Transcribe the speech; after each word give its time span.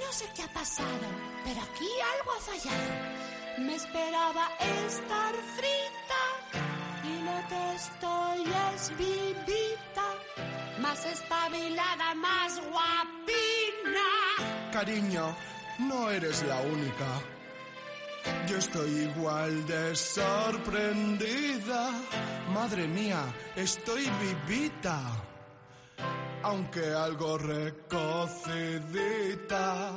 No 0.00 0.12
sé 0.12 0.24
qué 0.34 0.42
ha 0.42 0.52
pasado, 0.52 1.06
pero 1.44 1.60
aquí 1.60 1.88
algo 2.18 2.32
ha 2.32 2.40
fallado. 2.40 2.90
Me 3.58 3.74
esperaba 3.76 4.48
estar 4.86 5.34
frita 5.56 6.22
y 7.04 7.22
lo 7.22 7.48
que 7.48 7.74
estoy 7.74 8.52
es 8.74 8.90
vivita, 8.96 10.06
más 10.80 11.04
espabilada, 11.04 12.14
más 12.14 12.60
guapina. 12.60 14.08
Cariño, 14.72 15.36
no 15.78 16.10
eres 16.10 16.42
la 16.44 16.60
única. 16.62 17.06
Yo 18.48 18.56
estoy 18.58 18.90
igual 18.90 19.66
de 19.66 19.94
sorprendida. 19.94 21.90
Madre 22.52 22.88
mía, 22.88 23.22
estoy 23.54 24.10
vivita. 24.20 25.00
Aunque 26.44 26.84
algo 26.94 27.38
recocidita. 27.38 28.04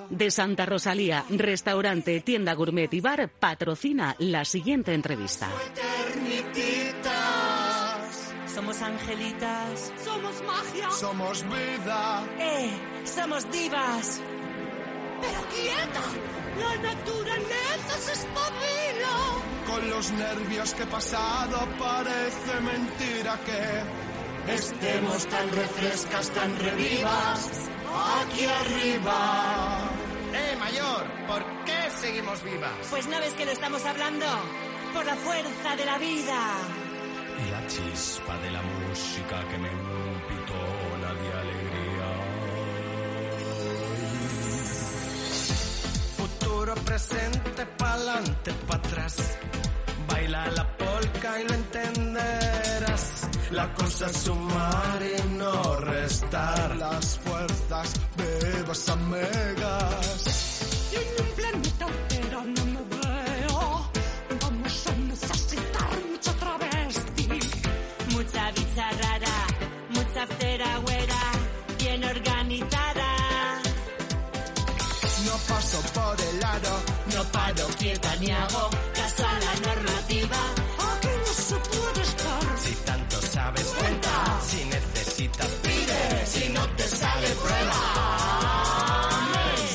De 0.10 0.32
Santa 0.32 0.66
Rosalía, 0.66 1.26
restaurante, 1.30 2.22
tienda 2.22 2.54
gourmet 2.54 2.92
y 2.94 3.02
bar 3.02 3.30
patrocina 3.30 4.16
la 4.20 4.46
siguiente 4.46 4.94
entrevista. 4.94 5.50
Eternititas. 5.68 8.34
Somos 8.54 8.82
angelitas. 8.82 9.92
Somos 10.04 10.42
magia, 10.44 10.90
Somos 10.92 11.44
vida. 11.44 12.24
¡Eh! 12.40 12.72
¡Somos 13.06 13.50
divas! 13.52 14.22
pero 15.22 15.42
quieta. 15.50 16.02
La 16.58 16.76
naturaleza 16.82 17.98
se 18.00 18.14
espabila. 18.14 19.36
Con 19.68 19.90
los 19.90 20.12
nervios 20.12 20.74
que 20.74 20.84
he 20.84 20.88
pasado 20.88 21.68
parece 21.78 22.60
mentira 22.62 23.38
que 23.46 23.84
estemos 24.50 25.26
tan 25.28 25.52
refrescas, 25.52 26.30
tan 26.32 26.60
revivas 26.60 27.68
aquí 28.22 28.46
arriba. 28.46 29.90
¡Eh, 30.34 30.56
mayor! 30.58 31.06
¿Por 31.28 31.44
qué 31.66 31.90
seguimos 32.00 32.44
vivas? 32.44 32.72
Pues 32.90 33.08
no 33.08 33.20
ves 33.20 33.34
que 33.34 33.46
lo 33.46 33.52
estamos 33.52 33.84
hablando. 33.86 34.26
Por 34.94 35.06
la 35.06 35.16
fuerza 35.16 35.76
de 35.76 35.86
la 35.86 35.98
vida. 35.98 36.40
Y 37.46 37.52
la 37.52 37.68
chispa 37.68 38.38
de 38.40 38.52
la 38.52 38.62
música 38.62 39.48
que 39.50 39.58
me 39.58 39.70
pitona 40.30 41.14
de 41.14 41.34
alegría. 41.42 42.10
Futuro, 46.18 46.76
presente, 46.76 47.66
pa'lante, 47.78 48.54
pa' 48.68 48.76
atrás. 48.76 49.38
Baila 50.08 50.48
la 50.52 50.78
polca 50.78 51.42
y 51.42 51.44
lo 51.48 51.54
entenderás. 51.54 52.67
La 53.52 53.74
cosa 53.74 54.08
es 54.08 54.18
sumar 54.18 55.02
y 55.02 55.30
no 55.38 55.76
restar 55.78 56.76
las 56.76 57.18
fuerzas 57.20 57.94
vivas 58.18 58.90
amigas. 58.90 60.62
Y 60.92 60.96
en 60.96 61.26
un 61.26 61.36
planeta 61.36 61.86
entero 61.88 62.44
no 62.44 62.66
me 62.66 62.82
veo. 62.98 63.90
Vamos 64.42 64.88
a 64.88 64.92
necesitar 64.92 65.90
mucho 66.12 66.32
travesti. 66.36 67.30
Mucha 68.14 68.52
bicha 68.52 68.92
rara. 69.02 69.38
Mucha 69.92 70.28
ftera 70.28 70.78
güera. 70.80 71.22
Bien 71.80 72.04
organizada. 72.04 73.62
No 75.26 75.34
paso 75.48 75.82
por 75.94 76.22
el 76.22 76.44
aro, 76.44 76.80
No 77.16 77.24
paro 77.32 77.68
quieta 77.80 78.16
ni 78.18 78.30
hago 78.30 78.70
caso 78.94 79.26
a 79.26 79.40
la 79.40 79.54
normativa. 79.68 80.67
Si 83.58 84.64
necesitas, 84.66 85.48
pide. 85.64 86.26
Si 86.26 86.50
no 86.50 86.62
te 86.76 86.84
sale, 86.84 87.28
prueba. 87.28 87.74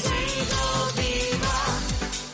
Sigo 0.02 0.66
viva. 0.96 1.56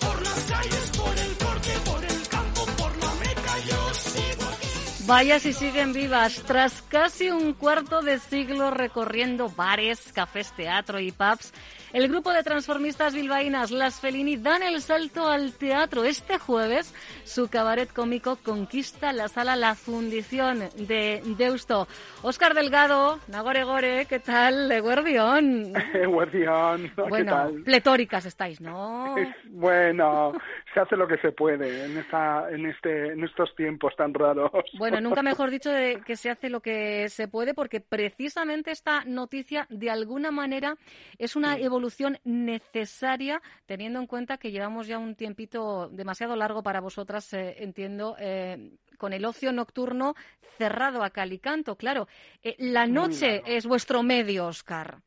Por 0.01 0.23
las 0.23 0.41
calles, 0.45 0.91
por 0.97 1.19
el 1.19 1.37
corte, 1.39 1.71
por 1.85 2.05
el 2.05 2.29
campo, 2.29 2.67
por 2.77 2.97
la 2.97 3.15
meca, 3.15 3.59
yo 3.67 3.95
sigo 3.95 4.45
aquí. 4.45 5.05
Vaya 5.07 5.41
si 5.41 5.53
siguen 5.53 5.93
vivas. 5.93 6.43
Tras 6.47 6.83
casi 6.83 7.31
un 7.31 7.55
cuarto 7.55 8.03
de 8.03 8.19
siglo 8.19 8.71
recorriendo 8.71 9.49
bares, 9.49 10.13
cafés, 10.13 10.53
teatro 10.53 11.01
y 11.01 11.13
pubs, 11.13 11.53
el 11.93 12.09
grupo 12.09 12.33
de 12.33 12.43
transformistas 12.43 13.15
bilbaínas 13.15 13.71
Las 13.71 14.01
Felini 14.01 14.37
dan 14.37 14.63
el 14.63 14.81
salto 14.83 15.27
al 15.29 15.53
teatro. 15.53 16.05
Este 16.05 16.39
jueves 16.39 16.95
su 17.25 17.49
cabaret 17.49 17.91
cómico 17.93 18.37
conquista 18.37 19.13
la 19.13 19.29
sala 19.29 19.57
La 19.57 19.75
Fundición 19.75 20.61
de 20.77 21.23
Deusto. 21.39 21.89
Óscar 22.23 22.55
Delgado, 22.55 23.19
Nagore 23.29 23.65
Gore, 23.65 24.07
¿qué 24.07 24.19
tal? 24.19 24.81
Guardión. 24.83 25.73
Guardián, 26.07 26.93
¿qué 26.95 27.03
Bueno, 27.09 27.33
tal? 27.33 27.63
pletóricas 27.63 28.27
estáis, 28.27 28.61
¿no? 28.61 29.17
Es- 29.17 29.29
bueno, 29.51 30.33
se 30.75 30.81
hace 30.81 30.97
lo 30.97 31.09
que 31.09 31.17
se 31.19 31.33
puede 31.33 31.85
en 31.87 31.97
esta, 31.97 32.51
en 32.51 32.67
este, 32.67 33.13
en 33.13 33.25
estos 33.25 33.55
tiempos 33.57 33.95
tan 33.97 34.13
raros. 34.13 34.51
Bueno, 34.79 35.01
nunca 35.01 35.23
mejor 35.23 35.51
dicho 35.51 35.71
de 35.71 36.01
que 36.05 36.17
se 36.17 36.29
hace 36.31 36.51
lo 36.51 36.61
que 36.61 37.09
se 37.09 37.29
puede, 37.29 37.55
porque 37.55 37.81
precisamente 37.81 38.71
esta 38.73 39.05
noticia, 39.07 39.67
de 39.71 39.91
alguna 39.91 40.31
manera, 40.31 40.77
es 41.19 41.35
una 41.35 41.57
evolución 41.57 41.78
necesaria, 42.25 43.41
teniendo 43.67 43.99
en 44.01 44.07
cuenta 44.07 44.39
que 44.39 44.51
llevamos 44.51 44.87
ya 44.87 44.99
un 44.99 45.15
tiempito 45.15 45.89
demasiado 45.89 46.37
largo 46.37 46.63
para 46.63 46.81
vosotras, 46.81 47.33
eh, 47.35 47.57
entiendo, 47.59 48.17
eh, 48.19 48.73
con 48.99 49.13
el 49.13 49.25
ocio 49.25 49.53
nocturno 49.53 50.15
cerrado 50.59 51.03
a 51.03 51.11
cal 51.11 51.33
y 51.33 51.39
canto. 51.39 51.77
Claro, 51.77 52.09
eh, 52.43 52.57
la 52.59 52.87
noche 52.87 53.37
largo. 53.37 53.47
es 53.47 53.67
vuestro 53.67 54.03
medio, 54.03 54.47
Oscar. 54.47 54.99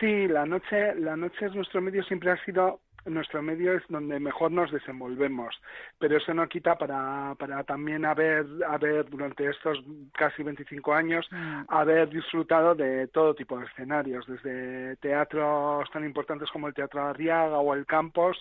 Sí, 0.00 0.26
la 0.26 0.46
noche, 0.46 0.94
la 0.96 1.16
noche 1.16 1.46
es 1.46 1.54
nuestro 1.54 1.80
medio, 1.80 2.02
siempre 2.04 2.30
ha 2.30 2.44
sido 2.44 2.80
nuestro 3.06 3.42
medio 3.42 3.74
es 3.74 3.82
donde 3.88 4.20
mejor 4.20 4.52
nos 4.52 4.70
desenvolvemos, 4.70 5.54
pero 5.98 6.16
eso 6.16 6.32
no 6.34 6.48
quita 6.48 6.76
para, 6.76 7.34
para 7.38 7.64
también 7.64 8.04
haber, 8.04 8.46
haber 8.68 9.08
durante 9.10 9.48
estos 9.48 9.82
casi 10.12 10.42
25 10.42 10.92
años 10.94 11.28
Mm. 11.32 11.64
haber 11.68 12.08
disfrutado 12.10 12.74
de 12.74 13.08
todo 13.08 13.34
tipo 13.34 13.58
de 13.58 13.66
escenarios, 13.66 14.26
desde 14.26 14.96
teatros 14.96 15.90
tan 15.90 16.04
importantes 16.04 16.50
como 16.50 16.68
el 16.68 16.74
Teatro 16.74 17.02
Arriaga 17.02 17.58
o 17.58 17.74
el 17.74 17.86
Campos 17.86 18.38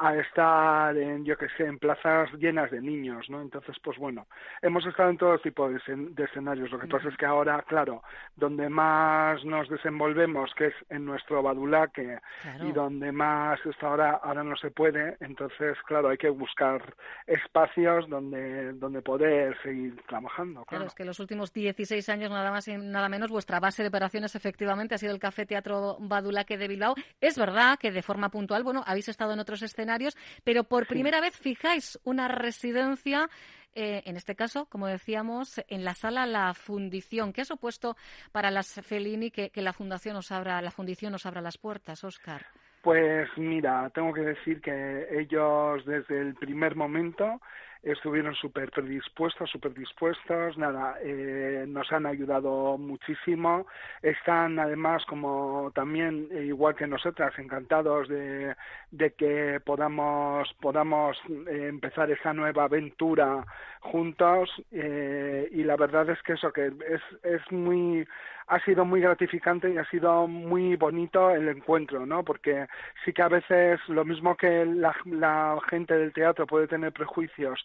a 0.00 0.14
estar 0.16 0.96
en, 0.96 1.24
yo 1.24 1.36
que 1.36 1.48
sé, 1.56 1.64
en 1.64 1.78
plazas 1.78 2.30
llenas 2.34 2.70
de 2.70 2.80
niños, 2.80 3.28
¿no? 3.28 3.40
Entonces, 3.42 3.76
pues 3.82 3.98
bueno, 3.98 4.26
hemos 4.62 4.86
estado 4.86 5.10
en 5.10 5.18
todo 5.18 5.38
tipo 5.40 5.68
de, 5.68 5.76
escen- 5.80 6.14
de 6.14 6.24
escenarios. 6.24 6.70
Lo 6.70 6.78
que 6.78 6.86
pasa 6.86 7.08
es 7.08 7.16
que 7.16 7.26
ahora, 7.26 7.62
claro, 7.66 8.02
donde 8.36 8.68
más 8.68 9.44
nos 9.44 9.68
desenvolvemos, 9.68 10.52
que 10.54 10.66
es 10.68 10.74
en 10.90 11.04
nuestro 11.04 11.42
badulaque, 11.42 12.18
Claro. 12.42 12.66
y 12.68 12.72
donde 12.72 13.10
más 13.12 13.58
hasta 13.66 13.86
ahora, 13.88 14.20
ahora 14.22 14.44
no 14.44 14.56
se 14.56 14.70
puede, 14.70 15.16
entonces, 15.20 15.76
claro, 15.86 16.08
hay 16.10 16.16
que 16.18 16.28
buscar 16.30 16.94
espacios 17.26 18.08
donde, 18.08 18.72
donde 18.74 19.02
poder 19.02 19.56
seguir 19.62 20.00
trabajando, 20.06 20.64
Claro, 20.64 20.66
claro. 20.68 20.84
es 20.86 20.94
que 20.94 21.04
los 21.04 21.18
últimos 21.20 21.52
16 21.52 22.08
años, 22.08 22.30
nada 22.30 22.50
más 22.50 22.66
y 22.68 22.76
nada 22.76 23.08
menos, 23.08 23.30
vuestra 23.30 23.60
base 23.60 23.82
de 23.82 23.88
operaciones 23.88 24.34
efectivamente 24.34 24.94
ha 24.94 24.98
sido 24.98 25.12
el 25.12 25.18
Café 25.18 25.44
Teatro 25.46 25.96
Badulaque 26.00 26.56
de 26.56 26.68
Bilbao. 26.68 26.94
Es 27.20 27.38
verdad 27.38 27.78
que 27.78 27.90
de 27.90 28.02
forma 28.02 28.28
puntual, 28.30 28.62
bueno, 28.62 28.82
habéis 28.86 29.08
estado 29.08 29.32
en 29.32 29.40
otros 29.40 29.62
escenarios, 29.62 29.87
pero 30.44 30.64
por 30.64 30.86
primera 30.86 31.20
vez 31.20 31.36
fijáis 31.36 31.98
una 32.04 32.28
residencia, 32.28 33.28
eh, 33.74 34.02
en 34.06 34.16
este 34.16 34.34
caso, 34.34 34.66
como 34.66 34.86
decíamos, 34.86 35.62
en 35.68 35.84
la 35.84 35.94
sala 35.94 36.26
La 36.26 36.54
Fundición. 36.54 37.32
¿Qué 37.32 37.42
ha 37.42 37.44
supuesto 37.44 37.96
para 38.32 38.50
las 38.50 38.80
Fellini 38.82 39.30
que, 39.30 39.50
que 39.50 39.62
la 39.62 39.72
fundación 39.72 40.16
os 40.16 40.32
abra, 40.32 40.60
la 40.62 40.70
fundición 40.70 41.14
os 41.14 41.26
abra 41.26 41.40
las 41.40 41.58
puertas, 41.58 42.04
Oscar? 42.04 42.46
Pues 42.82 43.28
mira, 43.36 43.90
tengo 43.90 44.12
que 44.12 44.20
decir 44.20 44.60
que 44.60 45.06
ellos 45.10 45.84
desde 45.84 46.20
el 46.20 46.34
primer 46.34 46.76
momento 46.76 47.40
estuvieron 47.82 48.34
súper 48.34 48.70
predispuestos, 48.70 49.50
súper 49.50 49.74
dispuestos, 49.74 50.56
nada, 50.58 50.96
eh, 51.02 51.64
nos 51.68 51.90
han 51.92 52.06
ayudado 52.06 52.76
muchísimo, 52.78 53.66
están 54.02 54.58
además 54.58 55.04
como 55.06 55.70
también, 55.74 56.28
eh, 56.32 56.44
igual 56.44 56.74
que 56.74 56.86
nosotras, 56.86 57.38
encantados 57.38 58.08
de, 58.08 58.54
de 58.90 59.12
que 59.12 59.60
podamos, 59.64 60.52
podamos 60.60 61.16
eh, 61.28 61.66
empezar 61.68 62.10
esa 62.10 62.32
nueva 62.32 62.64
aventura 62.64 63.44
juntos 63.80 64.50
eh, 64.72 65.48
y 65.52 65.62
la 65.64 65.76
verdad 65.76 66.08
es 66.10 66.20
que 66.22 66.34
eso, 66.34 66.52
que 66.52 66.66
es, 66.66 67.02
es 67.22 67.52
muy, 67.52 68.06
ha 68.48 68.60
sido 68.64 68.84
muy 68.84 69.00
gratificante 69.00 69.70
y 69.70 69.78
ha 69.78 69.84
sido 69.90 70.26
muy 70.26 70.76
bonito 70.76 71.30
el 71.30 71.48
encuentro, 71.48 72.06
¿no? 72.06 72.24
Porque 72.24 72.66
sí 73.04 73.12
que 73.12 73.22
a 73.22 73.28
veces 73.28 73.80
lo 73.88 74.04
mismo 74.04 74.36
que 74.36 74.64
la, 74.64 74.94
la 75.04 75.58
gente 75.68 75.94
del 75.94 76.12
teatro 76.12 76.46
puede 76.46 76.66
tener 76.66 76.92
prejuicios 76.92 77.64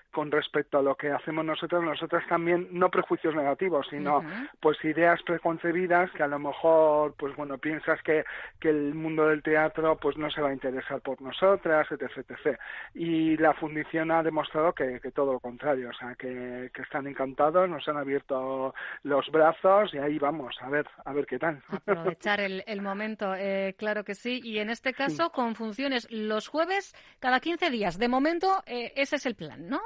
con 0.11 0.31
respecto 0.31 0.77
a 0.77 0.81
lo 0.81 0.95
que 0.95 1.11
hacemos 1.11 1.45
nosotros, 1.45 1.83
nosotras 1.83 2.23
también, 2.27 2.67
no 2.71 2.89
prejuicios 2.89 3.35
negativos, 3.35 3.87
sino 3.89 4.23
pues 4.59 4.83
ideas 4.83 5.21
preconcebidas 5.23 6.11
que 6.11 6.23
a 6.23 6.27
lo 6.27 6.39
mejor, 6.39 7.13
pues 7.17 7.35
bueno, 7.35 7.57
piensas 7.57 8.01
que, 8.03 8.23
que 8.59 8.69
el 8.69 8.93
mundo 8.93 9.27
del 9.27 9.41
teatro 9.41 9.97
pues 9.97 10.17
no 10.17 10.29
se 10.29 10.41
va 10.41 10.49
a 10.49 10.53
interesar 10.53 11.01
por 11.01 11.21
nosotras, 11.21 11.87
etc, 11.91 12.11
etc. 12.17 12.59
Y 12.93 13.37
la 13.37 13.53
fundición 13.53 14.11
ha 14.11 14.23
demostrado 14.23 14.73
que, 14.73 14.99
que 14.99 15.11
todo 15.11 15.33
lo 15.33 15.39
contrario, 15.39 15.89
o 15.89 15.93
sea, 15.93 16.15
que, 16.15 16.69
que 16.73 16.81
están 16.81 17.07
encantados, 17.07 17.69
nos 17.69 17.87
han 17.87 17.97
abierto 17.97 18.73
los 19.03 19.29
brazos 19.31 19.93
y 19.93 19.97
ahí 19.97 20.19
vamos, 20.19 20.55
a 20.61 20.69
ver, 20.69 20.87
a 21.05 21.13
ver 21.13 21.25
qué 21.25 21.39
tal. 21.39 21.61
Aprovechar 21.87 22.41
el, 22.41 22.63
el 22.67 22.81
momento, 22.81 23.33
eh, 23.35 23.75
claro 23.77 24.03
que 24.03 24.15
sí, 24.15 24.41
y 24.43 24.59
en 24.59 24.69
este 24.69 24.93
caso 24.93 25.31
con 25.31 25.55
funciones 25.55 26.07
los 26.11 26.47
jueves 26.47 26.93
cada 27.19 27.39
15 27.39 27.69
días. 27.69 27.97
De 27.97 28.07
momento, 28.07 28.63
eh, 28.65 28.93
ese 28.95 29.15
es 29.15 29.25
el 29.25 29.35
plan, 29.35 29.67
¿no? 29.67 29.81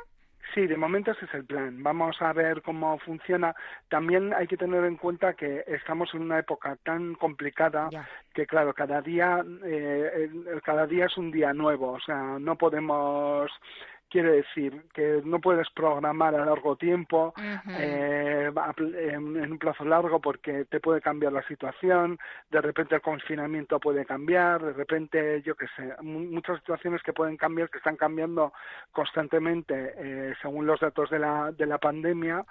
Sí, 0.56 0.68
de 0.68 0.78
momento 0.78 1.12
ese 1.12 1.26
es 1.26 1.34
el 1.34 1.44
plan. 1.44 1.84
Vamos 1.84 2.22
a 2.22 2.32
ver 2.32 2.62
cómo 2.62 2.98
funciona. 3.00 3.54
También 3.90 4.34
hay 4.34 4.48
que 4.48 4.56
tener 4.56 4.86
en 4.86 4.96
cuenta 4.96 5.34
que 5.34 5.66
estamos 5.68 6.14
en 6.14 6.22
una 6.22 6.40
época 6.40 6.78
tan 6.82 7.16
complicada 7.16 7.90
que, 8.34 8.48
claro, 8.48 8.74
cada 8.74 9.02
día, 9.02 9.44
eh, 9.66 10.30
cada 10.64 10.88
día 10.88 11.08
es 11.08 11.18
un 11.18 11.30
día 11.30 11.52
nuevo. 11.52 11.92
O 11.92 12.00
sea, 12.00 12.40
no 12.40 12.58
podemos 12.58 13.52
quiere 14.16 14.32
decir 14.32 14.86
que 14.94 15.22
no 15.26 15.42
puedes 15.42 15.70
programar 15.72 16.36
a 16.36 16.46
largo 16.46 16.78
tiempo, 16.78 17.34
eh, 17.68 18.50
en 19.12 19.52
un 19.52 19.58
plazo 19.60 19.84
largo, 19.84 20.22
porque 20.22 20.64
te 20.64 20.80
puede 20.80 21.02
cambiar 21.02 21.34
la 21.34 21.46
situación, 21.50 22.18
de 22.50 22.62
repente 22.62 22.96
el 22.96 23.02
confinamiento 23.02 23.78
puede 23.78 24.06
cambiar, 24.06 24.64
de 24.64 24.72
repente, 24.72 25.42
yo 25.42 25.56
qué 25.56 25.66
sé, 25.76 26.02
muchas 26.02 26.60
situaciones 26.60 27.04
que 27.04 27.12
pueden 27.12 27.36
cambiar, 27.36 27.70
que 27.70 27.80
están 27.80 27.98
cambiando 27.98 28.54
constantemente 28.94 29.94
eh, 29.98 30.34
según 30.42 30.66
los 30.66 30.80
datos 30.80 31.10
de 31.10 31.20
la, 31.20 31.52
de 31.52 31.66
la 31.66 31.78
pandemia, 31.78 32.46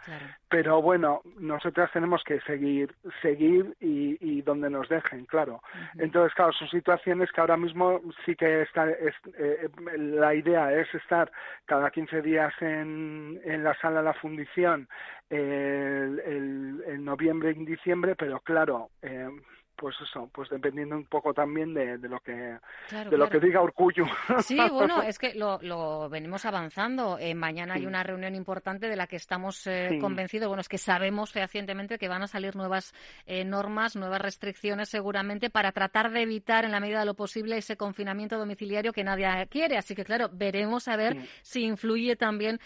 pero 0.51 0.83
bueno, 0.83 1.23
nosotras 1.39 1.91
tenemos 1.93 2.23
que 2.25 2.41
seguir, 2.41 2.95
seguir 3.23 3.75
y, 3.81 4.19
y 4.21 4.43
donde 4.43 4.69
nos 4.69 4.87
dejen, 4.91 5.25
claro. 5.25 5.63
Entonces, 5.97 6.35
claro, 6.35 6.53
son 6.53 6.69
situaciones 6.69 7.33
que 7.33 7.41
ahora 7.41 7.57
mismo 7.57 8.03
sí 8.27 8.37
que 8.37 8.61
está, 8.63 8.91
es, 8.91 9.15
eh, 9.39 9.71
la 9.97 10.35
idea 10.35 10.71
es 10.79 10.95
estar 10.95 11.33
cada 11.65 11.91
15 11.91 12.23
días 12.23 12.53
en, 12.61 13.41
en 13.45 13.65
la 13.65 13.75
sala 13.81 14.01
de 14.01 14.05
la 14.05 14.15
fundición 14.15 14.89
el, 15.31 16.21
el, 16.21 16.85
en 16.87 17.05
noviembre 17.05 17.55
y 17.57 17.65
diciembre, 17.65 18.15
pero 18.17 18.41
claro, 18.41 18.91
eh, 19.03 19.29
pues 19.77 19.97
eso, 20.01 20.29
pues 20.33 20.49
dependiendo 20.49 20.97
un 20.97 21.07
poco 21.07 21.35
también 21.35 21.75
de, 21.75 21.99
de 21.99 22.09
lo 22.09 22.21
que 22.21 22.33
de 22.33 23.19
lo 23.19 23.29
que 23.29 23.41
diga 23.41 23.61
Orcullo. 23.61 24.05
Sí, 24.41 24.59
bueno, 24.71 25.03
es 25.03 25.19
que 25.19 25.35
lo, 25.35 25.59
lo 25.63 26.09
venimos 26.09 26.45
avanzando. 26.45 27.19
Eh, 27.19 27.35
mañana 27.35 27.75
hay 27.75 27.87
una 27.87 28.03
reunión 28.03 28.35
importante 28.35 28.89
de 28.89 28.97
la 28.97 29.07
que 29.07 29.17
estamos 29.17 29.67
eh, 29.67 29.99
convencidos. 30.01 30.49
Bueno, 30.49 30.61
es 30.61 30.69
que 30.69 30.79
sabemos 30.79 31.33
fehacientemente 31.33 31.99
que 31.99 32.09
van 32.09 32.23
a 32.23 32.27
salir 32.27 32.57
nuevas 32.57 32.95
eh, 33.27 33.45
normas, 33.45 33.97
nuevas 33.97 34.21
restricciones 34.21 34.89
seguramente 34.89 35.51
para 35.51 35.73
tratar 35.73 36.11
de 36.11 36.23
evitar 36.23 36.65
en 36.65 36.73
la 36.73 36.81
medida 36.81 37.01
de 37.01 37.07
lo 37.07 37.15
posible 37.15 37.57
ese 37.57 37.77
confinamiento 37.77 38.39
domiciliario 38.39 38.93
que 38.93 39.05
nadie 39.05 39.47
quiere. 39.49 39.77
Así 39.77 39.95
que 39.95 40.05
claro, 40.05 40.31
veremos 40.33 40.89
a 40.89 40.97
ver 40.97 41.17
si 41.43 41.65
influye 41.65 42.17
también 42.17 42.61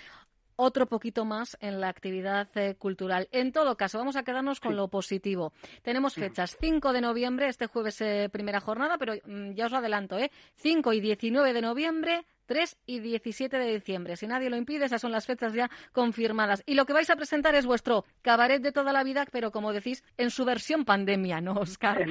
otro 0.58 0.86
poquito 0.86 1.24
más 1.24 1.56
en 1.60 1.80
la 1.80 1.88
actividad 1.88 2.48
eh, 2.56 2.74
cultural. 2.74 3.28
En 3.30 3.52
todo 3.52 3.76
caso, 3.76 3.96
vamos 3.96 4.16
a 4.16 4.24
quedarnos 4.24 4.58
con 4.58 4.76
lo 4.76 4.88
positivo. 4.88 5.52
Tenemos 5.82 6.14
fechas 6.14 6.56
5 6.60 6.92
de 6.92 7.00
noviembre, 7.00 7.48
este 7.48 7.68
jueves 7.68 8.00
eh, 8.00 8.28
primera 8.30 8.60
jornada, 8.60 8.98
pero 8.98 9.14
mm, 9.24 9.52
ya 9.52 9.66
os 9.66 9.72
lo 9.72 9.78
adelanto, 9.78 10.18
¿eh? 10.18 10.32
5 10.56 10.92
y 10.92 11.00
19 11.00 11.52
de 11.52 11.62
noviembre 11.62 12.26
3 12.48 12.76
y 12.86 13.00
17 13.00 13.56
de 13.56 13.74
diciembre. 13.74 14.16
Si 14.16 14.26
nadie 14.26 14.50
lo 14.50 14.56
impide, 14.56 14.86
esas 14.86 15.00
son 15.00 15.12
las 15.12 15.26
fechas 15.26 15.52
ya 15.52 15.68
confirmadas. 15.92 16.64
Y 16.66 16.74
lo 16.74 16.86
que 16.86 16.94
vais 16.94 17.10
a 17.10 17.16
presentar 17.16 17.54
es 17.54 17.66
vuestro 17.66 18.04
cabaret 18.22 18.60
de 18.60 18.72
toda 18.72 18.92
la 18.92 19.04
vida, 19.04 19.24
pero 19.30 19.52
como 19.52 19.72
decís, 19.72 20.02
en 20.16 20.30
su 20.30 20.44
versión 20.44 20.84
pandemia, 20.84 21.40
¿no, 21.40 21.52
Oscar? 21.52 22.04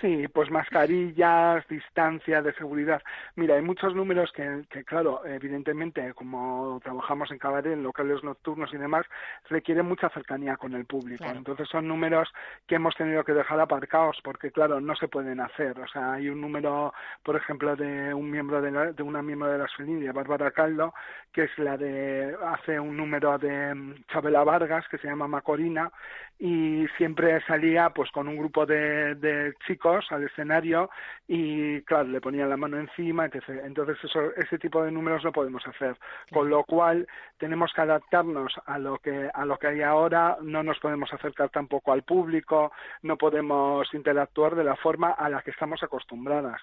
sí, 0.00 0.28
pues 0.28 0.50
mascarillas, 0.50 1.66
distancia 1.68 2.42
de 2.42 2.52
seguridad. 2.54 3.02
Mira, 3.34 3.56
hay 3.56 3.62
muchos 3.62 3.94
números 3.94 4.30
que, 4.32 4.84
claro, 4.84 5.24
evidentemente, 5.26 6.12
como 6.14 6.78
trabajamos 6.84 7.30
en 7.30 7.38
cabaret, 7.38 7.72
en 7.72 7.82
locales 7.82 8.22
nocturnos 8.22 8.72
y 8.72 8.76
demás, 8.76 9.06
requieren 9.48 9.86
mucha 9.86 10.10
cercanía 10.10 10.56
con 10.56 10.74
el 10.74 10.84
público. 10.84 11.24
Entonces 11.24 11.68
son 11.68 11.88
números 11.88 12.28
que 12.66 12.76
hemos 12.76 12.94
tenido 12.94 13.24
que 13.24 13.32
dejar 13.32 13.58
aparcados 13.60 14.18
porque, 14.22 14.52
claro, 14.52 14.80
no 14.80 14.94
se 14.94 15.08
pueden 15.08 15.40
hacer. 15.40 15.80
O 15.80 15.88
sea, 15.88 16.12
hay 16.12 16.28
un 16.28 16.42
número, 16.42 16.92
por 17.22 17.36
ejemplo, 17.36 17.74
de 17.74 18.12
un 18.12 18.30
miembro 18.30 18.60
de, 18.60 18.92
de 18.92 19.02
una 19.02 19.22
miembro 19.22 19.50
de 19.50 19.53
de 19.54 19.62
las 19.62 19.74
Felinia, 19.74 20.12
Bárbara 20.12 20.50
Caldo, 20.50 20.94
que 21.32 21.44
es 21.44 21.58
la 21.58 21.76
de, 21.76 22.36
hace 22.46 22.78
un 22.78 22.96
número 22.96 23.38
de 23.38 23.74
mm, 23.74 24.04
Chabela 24.12 24.44
Vargas, 24.44 24.86
que 24.88 24.98
se 24.98 25.08
llama 25.08 25.26
Macorina, 25.26 25.90
y 26.38 26.86
siempre 26.96 27.40
salía 27.46 27.90
pues 27.90 28.10
con 28.10 28.28
un 28.28 28.36
grupo 28.36 28.66
de, 28.66 29.14
de 29.14 29.54
chicos 29.66 30.06
al 30.10 30.24
escenario 30.24 30.90
y 31.28 31.80
claro, 31.82 32.08
le 32.08 32.20
ponían 32.20 32.50
la 32.50 32.56
mano 32.56 32.78
encima, 32.78 33.26
etc. 33.26 33.62
Entonces 33.64 33.96
eso, 34.02 34.34
ese 34.36 34.58
tipo 34.58 34.82
de 34.82 34.90
números 34.90 35.24
no 35.24 35.32
podemos 35.32 35.66
hacer, 35.66 35.96
con 36.32 36.50
lo 36.50 36.64
cual 36.64 37.06
tenemos 37.38 37.72
que 37.72 37.80
adaptarnos 37.80 38.52
a 38.66 38.78
lo 38.78 38.98
que, 38.98 39.30
a 39.32 39.44
lo 39.44 39.56
que 39.58 39.68
hay 39.68 39.82
ahora, 39.82 40.36
no 40.42 40.62
nos 40.62 40.78
podemos 40.80 41.12
acercar 41.12 41.50
tampoco 41.50 41.92
al 41.92 42.02
público, 42.02 42.72
no 43.02 43.16
podemos 43.16 43.92
interactuar 43.94 44.54
de 44.54 44.64
la 44.64 44.76
forma 44.76 45.10
a 45.10 45.28
la 45.28 45.42
que 45.42 45.50
estamos 45.50 45.82
acostumbradas. 45.82 46.60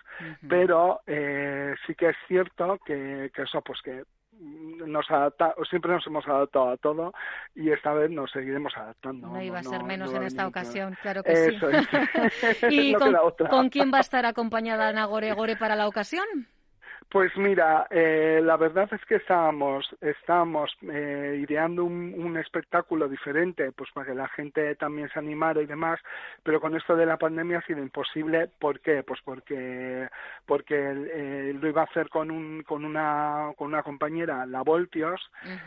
Pero 0.47 1.01
eh, 1.07 1.73
sí 1.85 1.95
que 1.95 2.09
es 2.09 2.17
cierto 2.27 2.79
que, 2.85 3.31
que 3.33 3.41
eso, 3.43 3.61
pues 3.61 3.81
que 3.81 4.03
nos 4.39 5.09
adapta, 5.11 5.53
siempre 5.69 5.91
nos 5.91 6.05
hemos 6.07 6.27
adaptado 6.27 6.69
a 6.69 6.77
todo 6.77 7.13
y 7.53 7.69
esta 7.69 7.93
vez 7.93 8.09
nos 8.09 8.31
seguiremos 8.31 8.73
adaptando. 8.75 9.27
No 9.27 9.41
iba 9.41 9.59
a 9.59 9.63
ser 9.63 9.83
menos 9.83 10.13
en 10.13 10.23
esta 10.23 10.47
ocasión, 10.47 10.97
claro 11.01 11.21
que 11.23 11.35
sí. 11.35 11.57
¿Y 12.69 12.93
con, 12.93 13.15
con, 13.49 13.69
quién 13.69 13.91
va 13.93 13.97
a 13.99 14.01
estar 14.01 14.25
acompañada 14.25 14.91
Nagore 14.93 15.33
Gore 15.33 15.57
para 15.57 15.75
la 15.75 15.87
ocasión? 15.87 16.25
Pues 17.11 17.35
mira, 17.35 17.87
eh, 17.89 18.39
la 18.41 18.55
verdad 18.55 18.87
es 18.93 19.03
que 19.03 19.15
estábamos, 19.15 19.85
estábamos 19.99 20.71
eh, 20.89 21.41
ideando 21.45 21.83
un, 21.83 22.15
un, 22.17 22.37
espectáculo 22.37 23.09
diferente, 23.09 23.73
pues 23.73 23.89
para 23.93 24.07
que 24.07 24.15
la 24.15 24.29
gente 24.29 24.75
también 24.75 25.09
se 25.09 25.19
animara 25.19 25.61
y 25.61 25.65
demás, 25.65 25.99
pero 26.41 26.61
con 26.61 26.73
esto 26.73 26.95
de 26.95 27.05
la 27.05 27.17
pandemia 27.17 27.57
ha 27.57 27.65
sido 27.65 27.81
imposible. 27.81 28.47
¿Por 28.47 28.79
qué? 28.79 29.03
Pues 29.03 29.19
porque, 29.25 30.07
porque 30.45 30.75
eh, 30.77 31.53
lo 31.59 31.67
iba 31.67 31.81
a 31.81 31.83
hacer 31.83 32.07
con, 32.07 32.31
un, 32.31 32.63
con, 32.63 32.85
una, 32.85 33.51
con 33.57 33.67
una 33.67 33.83
compañera, 33.83 34.45
la 34.45 34.61
Voltios, 34.61 35.19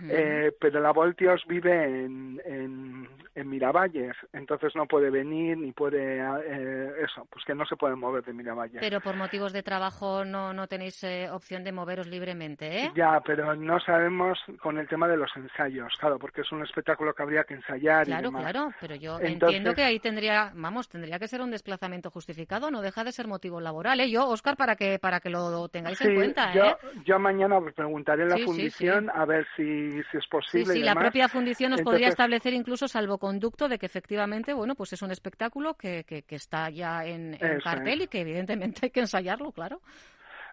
eh, 0.09 0.51
pero 0.59 0.81
la 0.81 0.93
Voltios 0.93 1.45
vive 1.47 1.85
en, 1.85 2.41
en, 2.47 3.07
en, 3.35 3.51
Miravalles, 3.51 4.17
entonces 4.33 4.75
no 4.75 4.87
puede 4.87 5.11
venir 5.11 5.59
ni 5.59 5.73
puede, 5.73 6.21
eh, 6.21 6.93
eso, 7.05 7.27
pues 7.31 7.45
que 7.45 7.55
no 7.55 7.67
se 7.67 7.77
puede 7.77 7.97
mover 7.97 8.25
de 8.25 8.33
Miravalles. 8.33 8.81
Pero 8.81 9.03
por 9.03 9.15
motivos 9.15 9.53
de 9.53 9.63
trabajo 9.63 10.25
no, 10.25 10.55
no 10.55 10.67
tenéis 10.69 11.05
opción 11.35 11.65
de 11.65 11.73
moveros 11.73 12.07
libremente, 12.07 12.85
¿eh? 12.85 12.93
Ya, 12.95 13.21
pero 13.25 13.55
no 13.55 13.81
sabemos 13.81 14.39
con 14.61 14.79
el 14.79 14.89
tema 14.89 15.09
de 15.09 15.17
los 15.17 15.31
ensayos, 15.37 15.95
claro, 15.99 16.19
porque 16.19 16.43
es 16.43 16.53
un 16.53 16.63
espectáculo 16.63 17.13
que 17.15 17.23
habría 17.23 17.45
que 17.45 17.55
ensayar. 17.55 18.07
Claro, 18.07 18.29
y 18.29 18.33
demás. 18.33 18.43
claro, 18.43 18.73
pero 18.81 18.95
yo 18.95 19.19
entiendo 19.21 19.75
que 19.75 19.83
ahí 19.83 19.99
tendría, 20.01 20.53
vamos, 20.55 20.89
tendría 20.89 21.19
que 21.19 21.29
ser 21.29 21.41
un 21.41 21.51
desplazamiento 21.51 22.11
justificado, 22.11 22.71
no 22.71 22.83
deja 22.83 23.05
de 23.05 23.13
ser 23.13 23.27
motivo 23.27 23.61
laboral, 23.61 24.01
¿eh? 24.01 24.11
Yo, 24.11 24.29
Oscar, 24.29 24.57
para 24.57 24.77
que 24.77 24.99
para 24.99 25.21
que 25.21 25.31
lo 25.31 25.69
tengáis 25.69 25.99
sí, 25.99 26.09
en 26.09 26.15
cuenta, 26.15 26.53
yo, 26.53 26.65
¿eh? 26.65 26.77
Yo 27.05 27.19
mañana 27.19 27.61
preguntaré 27.75 28.23
en 28.25 28.29
la 28.31 28.37
sí, 28.37 28.45
fundición 28.45 29.05
sí, 29.05 29.11
a 29.15 29.25
ver 29.25 29.47
si, 29.57 29.91
si 30.11 30.17
es 30.17 30.27
posible. 30.29 30.67
Sí, 30.67 30.73
sí, 30.73 30.79
y 30.81 30.83
la 30.83 30.95
propia 30.95 31.29
fundición 31.29 31.71
nos 31.71 31.81
Entonces, 31.81 31.99
podría 31.99 32.09
establecer 32.09 32.53
incluso 32.53 32.89
salvoconducto 32.89 33.69
de 33.69 33.79
que 33.79 33.87
efectivamente, 33.87 34.53
bueno, 34.53 34.75
pues 34.75 34.93
es 34.93 35.03
un 35.03 35.11
espectáculo 35.11 35.75
que, 35.75 36.05
que, 36.05 36.23
que 36.23 36.37
está 36.37 36.71
ya 36.71 37.05
en, 37.05 37.39
cartel 37.63 38.03
y 38.03 38.07
que 38.09 38.21
evidentemente 38.21 38.81
hay 38.87 38.91
que 38.91 39.01
ensayarlo, 39.01 39.53
claro. 39.53 39.81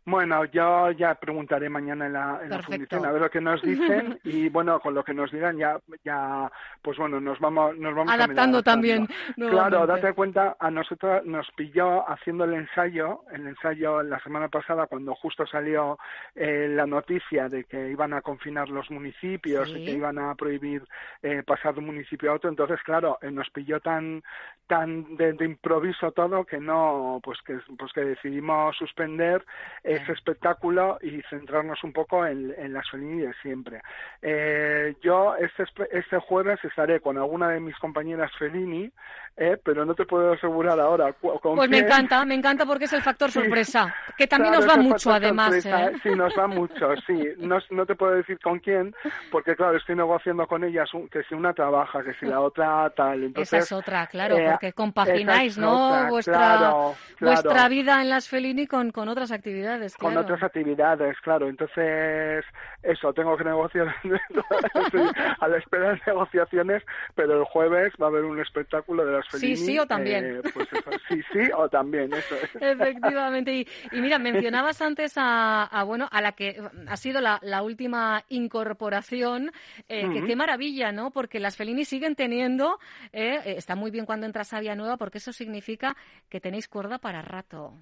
Bueno, 0.06 0.46
yo 0.46 0.92
ya 0.92 1.16
preguntaré 1.16 1.70
mañana 1.70 2.08
en 2.08 2.14
la, 2.14 2.40
en 2.42 2.50
la 2.50 2.58
Perfecto. 2.58 2.66
fundición 2.72 3.06
a 3.06 3.12
ver 3.12 3.22
lo 3.22 3.30
que 3.30 3.42
nos 3.42 3.62
dicen 3.62 4.20
y 4.24 4.50
bueno, 4.50 4.80
con 4.80 4.96
lo 4.96 5.04
que 5.04 5.14
nos 5.14 5.32
digan 5.32 5.58
ya, 5.58 5.80
ya 6.04 6.52
pues 6.82 6.98
bueno, 6.98 7.20
nos 7.20 7.40
vamos, 7.40 7.78
nos 7.78 7.94
vamos 7.94 8.12
Adaptando 8.12 8.64
también. 8.64 9.08
Claro, 9.36 9.86
date 9.86 10.14
cuenta, 10.14 10.56
a 10.60 10.72
nosotros 10.72 11.24
nos 11.26 11.50
pilló 11.52 12.08
haciendo 12.10 12.46
el 12.46 12.54
ensayo, 12.56 13.22
el 13.32 13.48
ensayo 13.48 14.02
la 14.02 14.20
semana 14.22 14.48
pasada 14.50 14.88
cuando 14.88 15.14
justo 15.16 15.46
salió 15.46 16.00
eh, 16.36 16.68
la 16.70 16.88
noticia 16.88 17.48
de 17.48 17.66
que 17.66 17.90
iban 17.90 18.14
a 18.14 18.22
confinar 18.22 18.70
los 18.70 18.90
municipios 18.90 19.70
Sí. 19.70 19.78
y 19.78 19.86
que 19.86 19.92
iban 19.92 20.18
a 20.18 20.34
prohibir 20.36 20.84
eh, 21.22 21.44
pasar 21.46 21.74
de 21.74 21.80
un 21.80 21.86
municipio 21.88 22.32
a 22.32 22.36
otro, 22.36 22.50
entonces 22.50 22.80
claro, 22.84 23.20
eh, 23.22 23.30
nos 23.30 23.50
pilló 23.52 23.80
tan 23.80 24.24
tan 24.68 25.16
de, 25.18 25.34
de 25.34 25.46
improviso 25.46 26.12
todo 26.12 26.44
que 26.46 26.60
no, 26.60 27.20
pues 27.24 27.40
que 27.46 27.60
pues 27.78 27.92
que 27.94 28.02
decidimos 28.02 28.76
suspender 28.78 29.46
ese 29.96 30.12
espectáculo 30.14 30.98
y 31.02 31.22
centrarnos 31.30 31.84
un 31.84 31.94
poco 31.94 32.26
en, 32.26 32.54
en 32.58 32.74
las 32.74 32.90
Fellini 32.90 33.22
de 33.22 33.34
siempre. 33.42 33.82
Eh, 34.22 34.96
yo 35.02 35.36
este, 35.36 35.66
este 35.92 36.18
jueves 36.20 36.60
estaré 36.64 37.00
con 37.00 37.18
alguna 37.18 37.50
de 37.50 37.60
mis 37.60 37.78
compañeras 37.78 38.32
Fellini 38.38 38.92
¿eh? 39.38 39.58
pero 39.64 39.86
no 39.86 39.94
te 39.94 40.06
puedo 40.06 40.34
asegurar 40.34 40.80
ahora. 40.80 41.14
pues 41.14 41.70
me 41.70 41.80
encanta, 41.80 42.24
me 42.26 42.36
encanta 42.36 42.66
porque 42.66 42.86
es 42.86 42.94
el 42.94 43.02
factor 43.02 43.32
sorpresa, 43.32 43.94
que 44.18 44.28
también 44.28 44.54
nos 44.54 44.68
va 44.68 44.78
mucho 44.78 45.12
además. 45.12 45.66
¿eh? 45.66 45.92
Sí, 46.04 46.10
nos 46.10 46.34
va 46.38 46.48
mucho, 46.48 46.94
sí. 47.08 47.24
No, 47.38 47.58
no, 47.70 47.86
te 47.86 47.96
puedo 47.96 48.14
decir 48.14 48.40
con 48.40 48.60
quién, 48.60 48.94
porque 49.32 49.56
claro, 49.56 49.78
estoy 49.78 49.96
negociando 49.96 50.46
con 50.48 50.64
ellas 50.64 50.90
que 51.12 51.24
si 51.24 51.36
una 51.36 51.54
trabaja, 51.54 52.04
que 52.04 52.14
si 52.16 52.26
la 52.26 52.42
otra 52.42 52.90
tal. 52.96 53.24
Entonces, 53.24 53.54
esa 53.54 53.64
es 53.64 53.72
otra, 53.72 54.08
claro, 54.08 54.38
eh, 54.38 54.48
porque 54.52 54.74
compagináis, 54.74 55.58
¿no? 55.58 56.10
vuestra, 56.10 56.74
vuestra 57.20 57.68
vida 57.70 58.02
en 58.02 58.10
las 58.10 58.28
Felini 58.28 58.68
con, 58.68 58.92
con 58.92 59.08
otras 59.10 59.32
actividades. 59.32 59.96
Con 59.98 60.18
otras 60.18 60.42
actividades, 60.44 61.20
claro. 61.22 61.48
Entonces, 61.48 62.46
eso, 62.84 63.14
tengo 63.14 63.38
que 63.38 63.44
negociar 63.44 63.94
a 65.40 65.48
la 65.48 65.58
espera 65.58 65.94
de 65.94 66.02
negociaciones, 66.06 66.84
pero 67.16 67.40
el 67.40 67.46
jueves 67.46 67.94
va 68.02 68.08
a 68.08 68.10
haber 68.10 68.24
un 68.24 68.40
espectáculo 68.40 69.06
de 69.06 69.21
las 69.22 69.30
Felini. 69.30 69.58
Sí, 69.58 69.66
sí 69.66 69.80
o 69.80 69.86
también. 69.86 70.38
Eh, 70.38 70.42
pues 70.54 70.68
sí, 71.08 71.22
sí 71.32 71.40
o 71.56 71.70
también, 71.70 72.12
eso 72.14 72.36
Efectivamente. 72.62 73.66
Y, 73.92 74.02
mira, 74.02 74.20
mencionabas 74.20 74.82
antes 74.82 75.14
a, 75.18 75.84
bueno, 75.86 76.08
a 76.12 76.22
la 76.22 76.34
que 76.34 76.62
ha 76.88 76.98
sido 76.98 77.22
la, 77.22 77.62
última 77.62 78.24
incorporación, 78.30 79.52
eh, 79.88 80.10
que 80.12 80.26
qué 80.26 80.36
maravilla, 80.36 80.92
¿no? 80.92 81.12
Porque 81.12 81.40
las 81.40 81.56
Felini 81.56 81.86
siguen 81.86 82.16
teniendo, 82.16 82.80
eh, 83.14 83.40
está 83.46 83.76
muy 83.76 83.92
bien 83.92 84.06
cuando 84.06 84.26
entra 84.26 84.44
Sabia 84.44 84.76
Nueva, 84.76 84.98
porque 84.98 85.20
eso 85.20 85.32
significa 85.32 85.96
que 86.30 86.40
tenéis 86.40 86.68
cuerda 86.68 86.98
para 86.98 87.22
rato. 87.22 87.76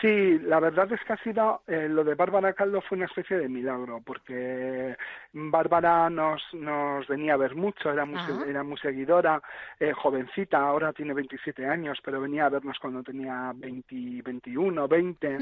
Sí, 0.00 0.38
la 0.44 0.60
verdad 0.60 0.92
es 0.92 1.02
que 1.02 1.12
ha 1.12 1.16
sido, 1.16 1.62
eh, 1.66 1.88
lo 1.88 2.04
de 2.04 2.14
Bárbara 2.14 2.52
Caldo 2.52 2.80
fue 2.82 2.96
una 2.96 3.06
especie 3.06 3.36
de 3.36 3.48
milagro, 3.48 4.00
porque 4.04 4.96
Bárbara 5.32 6.08
nos, 6.08 6.40
nos 6.52 7.04
venía 7.08 7.34
a 7.34 7.36
ver 7.36 7.56
mucho, 7.56 7.90
era 7.90 8.04
muy, 8.04 8.20
era 8.48 8.62
muy 8.62 8.78
seguidora, 8.78 9.42
eh, 9.80 9.92
jovencita, 9.92 10.60
ahora 10.60 10.92
tiene 10.92 11.14
27 11.14 11.66
años, 11.66 11.98
pero 12.04 12.20
venía 12.20 12.46
a 12.46 12.48
vernos 12.48 12.78
cuando 12.78 13.02
tenía 13.02 13.52
20, 13.56 14.22
21, 14.22 14.86
20. 14.86 15.38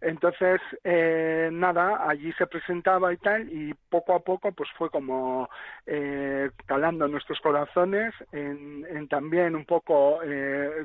Entonces, 0.00 0.60
eh, 0.82 1.48
nada, 1.52 2.08
allí 2.08 2.32
se 2.32 2.48
presentaba 2.48 3.12
y 3.12 3.16
tal, 3.18 3.48
y 3.52 3.72
poco 3.90 4.14
a 4.14 4.20
poco 4.20 4.50
pues 4.50 4.68
fue 4.76 4.90
como 4.90 5.48
calando 6.66 7.06
nuestros 7.08 7.40
corazones, 7.40 8.14
en, 8.32 8.86
en 8.88 9.08
también 9.08 9.54
un 9.54 9.64
poco 9.64 10.20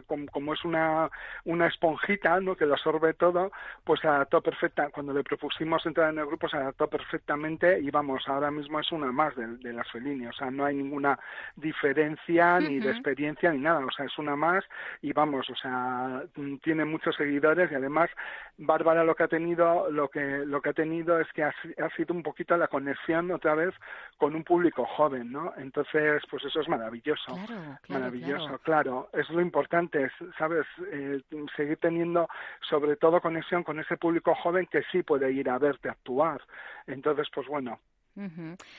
como, 0.08 0.26
como, 0.28 0.54
es 0.54 0.64
una, 0.66 1.10
una 1.44 1.68
esponjita, 1.68 2.40
¿no? 2.40 2.56
que 2.56 2.66
lo 2.66 2.74
absorbe 2.74 3.05
todo, 3.14 3.52
pues 3.84 4.00
se 4.02 4.08
adaptó 4.08 4.42
perfecta. 4.42 4.90
Cuando 4.90 5.14
le 5.14 5.24
propusimos 5.24 5.86
entrar 5.86 6.12
en 6.12 6.20
el 6.20 6.26
grupo 6.26 6.50
se 6.50 6.58
adaptó 6.58 6.88
perfectamente 6.88 7.80
y 7.80 7.90
vamos, 7.92 8.24
ahora 8.28 8.52
mismo 8.52 8.80
es 8.80 8.92
una 8.92 9.12
más 9.12 9.36
de, 9.36 9.48
de 9.58 9.74
las 9.74 9.90
Felini, 9.92 10.28
o 10.28 10.34
sea, 10.34 10.52
no 10.52 10.66
hay 10.66 10.76
ninguna 10.76 11.20
diferencia 11.56 12.60
ni 12.60 12.80
de 12.80 12.92
experiencia 12.92 13.52
ni 13.52 13.60
nada, 13.60 13.86
o 13.86 13.92
sea, 13.92 14.06
es 14.06 14.18
una 14.18 14.36
más 14.36 14.64
y 15.02 15.14
vamos, 15.14 15.50
o 15.50 15.56
sea, 15.56 16.24
tiene 16.64 16.86
muchos 16.86 17.16
seguidores 17.16 17.72
y 17.72 17.76
además 17.76 18.10
Bárbara 18.58 19.04
lo 19.04 19.16
que 19.16 19.24
ha 19.24 19.28
tenido, 19.28 19.90
lo 19.92 20.08
que 20.08 20.20
lo 20.46 20.62
que 20.62 20.70
ha 20.70 20.74
tenido 20.74 21.20
es 21.20 21.28
que 21.34 21.44
ha, 21.44 21.54
sido 21.96 22.14
un 22.14 22.24
poquito 22.24 22.56
la 22.56 22.68
conexión 22.68 23.32
otra 23.32 23.54
vez 23.54 23.74
con 24.18 24.36
un 24.36 24.44
público 24.44 24.86
joven, 24.86 25.32
¿no? 25.32 25.54
Entonces, 25.58 26.24
pues 26.30 26.46
eso 26.46 26.62
es 26.62 26.70
maravilloso, 26.70 27.38
maravilloso, 27.90 28.58
claro. 28.60 29.10
es 29.12 29.30
lo 29.30 29.42
importante, 29.42 30.10
sabes, 30.38 30.66
eh, 30.92 31.22
seguir 31.56 31.78
teniendo 31.78 32.30
sobre 32.62 32.85
todo 32.96 33.22
conexión 33.22 33.64
con 33.64 33.80
ese 33.80 33.98
público 33.98 34.36
joven 34.36 34.68
que 34.68 34.84
sí 34.92 35.04
puede 35.04 35.32
ir 35.32 35.50
a 35.50 35.58
verte 35.58 35.90
actuar. 35.90 36.42
Entonces, 36.88 37.28
pues 37.34 37.48
bueno, 37.48 37.80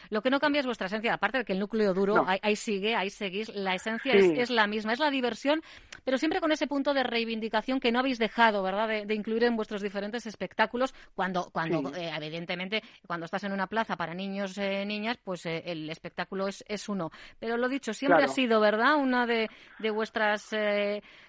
lo 0.08 0.22
que 0.22 0.30
no 0.30 0.40
cambia 0.40 0.60
es 0.60 0.66
vuestra 0.66 0.86
esencia, 0.86 1.12
aparte 1.12 1.38
de 1.38 1.44
que 1.44 1.52
el 1.52 1.58
núcleo 1.58 1.92
duro, 1.92 2.24
ahí, 2.26 2.56
sigue, 2.56 2.94
ahí 2.94 3.10
seguís, 3.10 3.54
la 3.54 3.74
esencia 3.74 4.14
es, 4.14 4.48
la 4.48 4.66
misma, 4.66 4.94
es 4.94 4.98
la 4.98 5.10
diversión, 5.10 5.62
pero 6.04 6.16
siempre 6.16 6.40
con 6.40 6.52
ese 6.52 6.66
punto 6.66 6.94
de 6.94 7.02
reivindicación 7.02 7.78
que 7.78 7.92
no 7.92 7.98
habéis 7.98 8.18
dejado, 8.18 8.62
¿verdad?, 8.62 8.88
de, 8.88 9.14
incluir 9.14 9.44
en 9.44 9.56
vuestros 9.56 9.82
diferentes 9.82 10.24
espectáculos, 10.26 10.94
cuando, 11.14 11.50
cuando 11.52 11.94
eh, 11.94 12.10
evidentemente, 12.16 12.82
cuando 13.06 13.26
estás 13.26 13.44
en 13.44 13.52
una 13.52 13.66
plaza 13.66 13.96
para 13.96 14.14
niños 14.14 14.56
y 14.56 14.62
eh, 14.62 14.86
niñas, 14.86 15.18
pues 15.22 15.44
eh, 15.44 15.62
el 15.66 15.90
espectáculo 15.90 16.48
es, 16.48 16.64
es 16.66 16.88
uno. 16.88 17.10
Pero 17.38 17.58
lo 17.58 17.68
dicho, 17.68 17.92
siempre 17.92 18.24
ha 18.24 18.28
sido, 18.28 18.58
¿verdad?, 18.60 18.96
una 18.96 19.26
de, 19.26 19.50
de 19.78 19.90
vuestras 19.90 20.50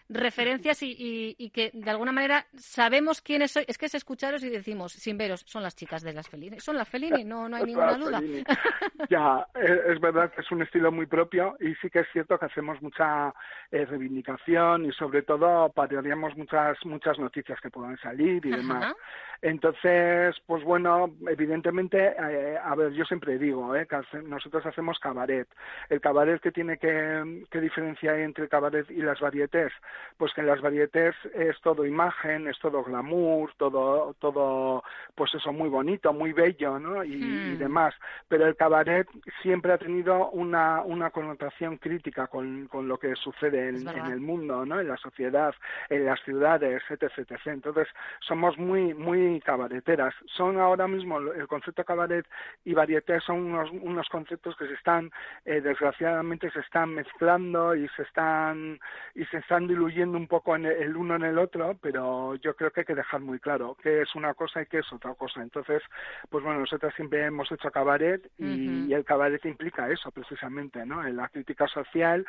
referencias 0.10 0.80
y, 0.82 1.52
que 1.54 1.72
de 1.74 1.90
alguna 1.90 2.12
manera 2.12 2.46
sabemos 2.56 3.22
quiénes 3.22 3.52
sois. 3.52 3.66
Es 3.68 3.78
que 3.78 3.88
es 3.88 3.96
escucharos 3.96 4.44
y 4.44 4.50
decimos, 4.50 4.94
sin 4.94 5.18
veros, 5.18 5.44
son 5.46 5.64
las 5.64 5.76
chicas 5.76 6.02
de 6.04 6.14
las 6.14 6.30
Felini. 6.30 6.60
Son 6.60 6.78
las 6.78 6.88
Felini, 6.88 7.24
no, 7.24 7.50
no 7.50 7.58
hay 7.58 7.66
ninguna 7.66 7.98
duda. 7.98 8.22
ya, 9.10 9.48
es, 9.56 10.00
verdad 10.00 10.32
que 10.34 10.42
es 10.42 10.52
un 10.52 10.62
estilo 10.62 10.92
muy 10.92 11.06
propio 11.06 11.58
y 11.60 11.74
sí 11.76 11.90
que 11.90 12.00
es 12.00 12.08
cierto 12.12 12.38
que 12.38 12.46
hacemos 12.46 12.82
mucha 12.82 13.34
eh, 13.72 13.86
reivindicación 13.86 14.86
y 14.86 14.92
sobre 14.92 15.22
todo 15.24 15.70
pariríamos 15.70 16.36
muchas, 16.38 16.78
muchas 16.86 17.20
noticias 17.20 17.60
que 17.62 17.70
puedan 17.70 17.98
salir 17.98 18.46
y 18.46 18.52
demás. 18.52 18.96
Entonces, 19.42 20.36
pues 20.48 20.64
bueno, 20.64 21.14
evidentemente, 21.28 22.16
eh, 22.20 22.58
a 22.58 22.74
ver, 22.76 22.92
yo 22.94 23.06
siempre 23.06 23.38
digo 23.38 23.76
eh, 23.76 23.88
que 23.88 23.98
nosotros 24.24 24.66
hacemos 24.66 24.98
cabaret. 25.00 25.48
El 25.90 26.02
cabaret 26.02 26.42
que 26.42 26.52
tiene 26.52 26.78
que, 26.78 27.46
que 27.52 27.62
diferenciar 27.62 28.20
entre 28.20 28.46
el 28.46 28.50
cabaret 28.50 28.90
y 28.90 29.02
las 29.02 29.20
varietés, 29.20 29.72
pues 30.18 30.34
que 30.34 30.42
en 30.42 30.48
las 30.48 30.62
varietés 30.62 31.16
es 31.34 31.60
todo 31.62 31.86
imagen, 31.86 32.48
es 32.48 32.58
todo 32.60 32.84
glamour, 32.84 33.54
todo, 33.58 34.16
todo, 34.20 34.84
pues 35.16 35.34
eso, 35.36 35.54
muy 35.54 35.70
bonito, 35.70 36.12
muy 36.14 36.34
bello, 36.34 36.80
¿no? 36.80 37.04
Y, 37.04 37.18
hmm. 37.18 37.58
demás. 37.60 37.94
Pero 38.28 38.48
el 38.48 38.56
cabaret 38.56 39.08
siempre 39.42 39.74
ha 39.74 39.78
tenido 39.78 40.30
una, 40.32 40.82
una 40.82 41.12
connotación 41.12 41.78
crítica 41.78 42.28
con, 42.28 42.68
con 42.68 42.88
lo 42.88 42.98
que 42.98 43.16
sucede 43.16 43.70
en, 43.70 43.88
en, 43.88 44.06
el 44.08 44.20
mundo, 44.20 44.66
¿no? 44.66 44.80
En 44.80 44.88
la 44.88 44.98
sociedad, 44.98 45.54
en 45.90 46.06
las 46.06 46.20
ciudades, 46.24 46.82
etc, 46.90 47.12
etc. 47.18 47.42
Entonces, 47.48 47.88
somos 48.20 48.58
muy, 48.58 48.94
muy 48.94 49.40
cabareteras. 49.42 50.14
Son 50.26 50.60
ahora 50.60 50.88
mismo 50.88 51.20
el 51.20 51.48
concepto 51.48 51.84
cabaret 51.84 52.26
y 52.66 52.74
varieté 52.74 53.20
son 53.22 53.38
unos, 53.46 53.70
unos 53.72 54.08
conceptos 54.10 54.56
que 54.58 54.68
se 54.68 54.74
están, 54.74 55.12
eh, 55.46 55.62
desgraciadamente, 55.62 56.50
se 56.52 56.60
están 56.60 56.94
mezclando 56.94 57.76
y 57.76 57.88
se 57.90 58.04
están 58.04 58.80
y 59.16 59.26
se 59.26 59.38
están 59.38 59.68
diluyendo 59.68 59.87
un 59.96 60.28
poco 60.28 60.56
en 60.56 60.66
el, 60.66 60.96
uno 60.96 61.16
en 61.16 61.24
el 61.24 61.38
otro, 61.38 61.78
pero 61.82 62.36
yo 62.36 62.56
creo 62.56 62.72
que 62.72 62.82
hay 62.82 62.86
que 62.86 62.96
dejar 62.96 63.22
muy 63.22 63.40
claro 63.40 63.76
qué 63.82 64.02
es 64.02 64.16
una 64.16 64.34
cosa 64.34 64.62
y 64.62 64.66
qué 64.66 64.80
es 64.80 64.94
otra 64.94 65.14
cosa. 65.16 65.42
Entonces, 65.42 65.82
pues 66.30 66.44
bueno, 66.44 66.60
nosotros 66.60 66.94
siempre 66.96 67.26
hemos 67.26 67.52
hecho 67.52 67.72
cabaret 67.72 68.30
y, 68.38 68.94
el 68.94 69.06
cabaret 69.06 69.44
implica 69.46 69.90
eso 69.90 70.12
precisamente, 70.12 70.86
¿no? 70.86 71.06
En 71.06 71.18
la 71.18 71.30
crítica 71.30 71.68
social 71.68 72.26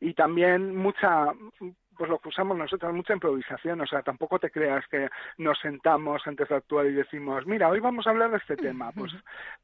y 0.00 0.14
también 0.14 0.76
mucha 0.76 1.32
pues 1.96 2.10
lo 2.10 2.18
que 2.18 2.28
usamos 2.28 2.56
nosotros, 2.56 2.92
mucha 2.92 3.12
improvisación, 3.12 3.80
o 3.80 3.86
sea, 3.86 4.02
tampoco 4.02 4.38
te 4.38 4.50
creas 4.50 4.84
que 4.88 5.08
nos 5.38 5.58
sentamos 5.60 6.22
antes 6.26 6.48
de 6.48 6.56
actuar 6.56 6.86
y 6.86 6.92
decimos, 6.92 7.46
mira, 7.46 7.68
hoy 7.68 7.80
vamos 7.80 8.06
a 8.06 8.10
hablar 8.10 8.30
de 8.30 8.38
este 8.38 8.56
tema, 8.56 8.92
pues 8.96 9.12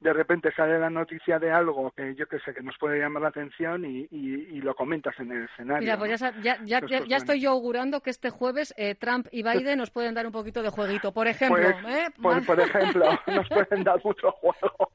de 0.00 0.12
repente 0.12 0.52
sale 0.52 0.78
la 0.78 0.90
noticia 0.90 1.38
de 1.38 1.50
algo 1.50 1.90
que 1.92 2.14
yo 2.14 2.26
que 2.26 2.38
sé, 2.40 2.54
que 2.54 2.62
nos 2.62 2.76
puede 2.78 2.99
llamar 2.99 3.23
la 3.23 3.28
atención 3.28 3.85
y, 3.85 4.06
y, 4.11 4.61
lo 4.61 4.75
comentas 4.75 5.14
en 5.20 5.30
el 5.30 5.44
escenario. 5.44 5.80
Mira, 5.80 5.97
pues 5.97 6.20
ya, 6.20 6.32
ya, 6.42 6.58
ya, 6.64 6.80
pues, 6.80 7.00
pues, 7.00 7.12
estoy 7.12 7.40
yo 7.40 7.50
augurando 7.50 8.00
que 8.00 8.11
este 8.11 8.30
jueves 8.30 8.75
eh, 8.76 8.97
Trump 8.97 9.28
y 9.30 9.42
Biden 9.42 9.78
nos 9.78 9.90
pueden 9.90 10.14
dar 10.14 10.26
un 10.26 10.32
poquito 10.32 10.62
de 10.62 10.68
jueguito, 10.68 11.12
por 11.12 11.28
ejemplo. 11.28 11.64
Pues, 11.82 11.97
¿eh? 11.97 12.11
por, 12.47 12.61
ejemplo, 12.61 13.04
nos 13.26 13.49
pueden 13.49 13.85
dar 13.85 14.00
mucho 14.04 14.32
juego. 14.32 14.90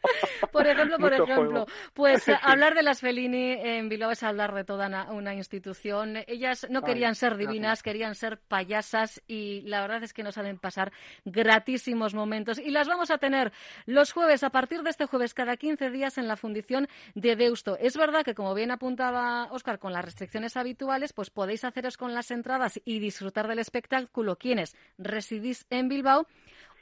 por 0.51 0.67
ejemplo, 0.67 0.97
por 0.97 1.13
ejemplo. 1.13 1.65
Pues 1.93 2.29
hablar 2.41 2.75
de 2.75 2.83
las 2.83 2.99
Fellini 2.99 3.53
en 3.53 3.89
Bilbao 3.89 4.11
es 4.11 4.21
hablar 4.21 4.53
de 4.53 4.63
toda 4.63 5.07
una, 5.09 5.33
institución. 5.33 6.17
Ellas 6.27 6.67
no 6.69 6.81
querían 6.81 7.15
ser 7.15 7.22
divinas, 7.37 7.83
querían 7.83 8.15
ser 8.15 8.37
payasas 8.37 9.21
y 9.27 9.61
la 9.61 9.81
verdad 9.81 10.03
es 10.03 10.13
que 10.13 10.23
nos 10.23 10.37
hacen 10.37 10.57
pasar 10.57 10.91
gratísimos 11.25 12.13
momentos. 12.13 12.59
Y 12.59 12.71
las 12.71 12.87
vamos 12.87 13.11
a 13.11 13.17
tener 13.17 13.51
los 13.85 14.11
jueves, 14.11 14.43
a 14.43 14.49
partir 14.49 14.83
de 14.83 14.89
este 14.89 15.05
jueves, 15.05 15.33
cada 15.33 15.57
15 15.57 15.89
días 15.89 16.17
en 16.17 16.27
la 16.27 16.35
fundición 16.35 16.87
de 17.15 17.35
Deusto. 17.35 17.77
Es 17.79 17.97
verdad 17.97 18.23
que, 18.23 18.35
como 18.35 18.53
bien 18.53 18.71
apuntaba 18.71 19.47
Óscar, 19.51 19.79
con 19.79 19.93
las 19.93 20.05
restricciones 20.05 20.57
habituales, 20.57 21.13
pues 21.13 21.29
podéis 21.29 21.63
haceros 21.63 21.97
con 21.97 22.13
las 22.13 22.31
entradas 22.31 22.79
y 22.85 22.99
disfrutar 22.99 23.47
del 23.47 23.59
espectáculo 23.59 24.37
quienes 24.37 24.75
residís 24.97 25.65
en 25.69 25.89
Bilbao 25.89 26.27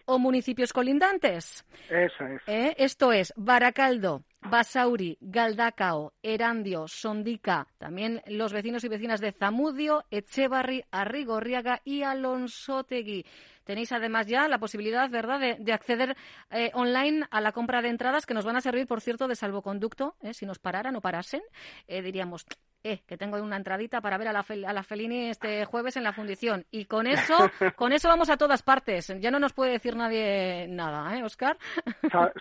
o 0.06 0.20
municipios 0.20 0.74
colindantes. 0.74 1.66
Eso 1.90 2.26
es. 2.26 2.42
¿Eh? 2.48 2.76
Esto 2.78 3.12
es 3.14 3.34
Baracaldo, 3.36 4.24
Basauri, 4.42 5.18
Galdacao, 5.22 6.14
Erandio, 6.24 6.88
Sondica, 6.88 7.68
también 7.78 8.22
los 8.26 8.54
vecinos 8.54 8.84
y 8.84 8.88
vecinas 8.88 9.22
de 9.22 9.32
Zamudio, 9.32 10.04
Echevarri, 10.10 10.84
Arrigorriaga 10.92 11.82
y 11.86 12.02
Alonsotegui. 12.02 13.26
Tenéis 13.64 13.92
además 13.92 14.26
ya 14.28 14.48
la 14.48 14.60
posibilidad, 14.60 15.10
¿verdad?, 15.10 15.40
de, 15.60 15.74
acceder 15.74 16.18
eh, 16.50 16.72
online 16.74 17.28
a 17.30 17.40
la 17.40 17.52
compra 17.52 17.82
de 17.82 17.90
entradas 17.90 18.26
que 18.26 18.34
nos 18.34 18.46
van 18.46 18.56
a 18.56 18.62
servir, 18.62 18.88
por 18.88 19.02
cierto, 19.02 19.28
de 19.28 19.36
salvoconducto. 19.36 20.16
¿eh? 20.22 20.34
Si 20.34 20.46
nos 20.46 20.60
pararan 20.60 20.96
o 20.96 21.02
parasen, 21.02 21.42
diríamos, 21.88 22.46
eh, 22.84 23.02
que 23.06 23.18
tengo 23.18 23.42
una 23.42 23.58
entradita 23.58 24.02
para 24.02 24.18
ver 24.18 24.30
a 24.30 24.34
la, 24.34 24.46
a 24.68 24.74
la 24.74 24.84
Felini 24.84 25.30
este 25.30 25.66
jueves 25.66 25.98
en 25.98 26.04
la 26.04 26.14
fundición. 26.14 26.66
Y 26.72 26.86
con 26.86 27.08
eso, 27.08 27.38
con 27.76 27.94
eso 27.94 28.08
vamos 28.08 28.30
a 28.30 28.38
todas 28.38 28.64
partes. 28.64 29.14
Ya 29.20 29.32
no 29.32 29.40
nos 29.40 29.54
puede 29.54 29.74
decir 29.74 29.96
nadie 29.96 30.68
nada, 30.70 31.16
¿eh, 31.18 31.24
Oscar? 31.24 31.58